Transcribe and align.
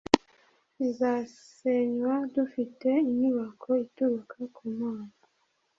izasenywa 0.87 2.15
dufite 2.35 2.89
inyubako 3.09 3.69
ituruka 3.85 4.37
ku 4.55 4.63
mana 4.79 5.15